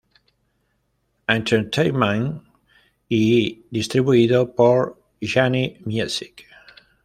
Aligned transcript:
Entertainment 1.29 2.41
y 3.07 3.65
distribuido 3.69 4.51
por 4.55 4.99
Genie 5.21 5.79
Music. 5.85 6.47